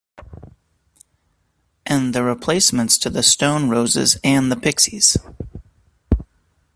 [1.85, 5.15] and The Replacements to The Stone Roses and the Pixies.